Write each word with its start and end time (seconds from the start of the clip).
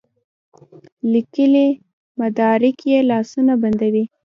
لیکلي 1.11 1.67
مدارک 2.19 2.77
یې 2.91 2.99
لاسونه 3.09 3.53
بندوي. 3.61 4.03